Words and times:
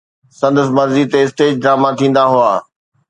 سندس 0.39 0.69
مرضي 0.77 1.03
تي 1.11 1.17
اسٽيج 1.25 1.53
ڊراما 1.63 1.89
ٿيندا 1.97 2.23
هئا. 2.33 2.53